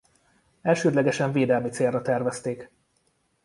Elsődlegesen 0.61 1.31
védelmi 1.31 1.69
célra 1.69 2.01
tervezték. 2.01 2.69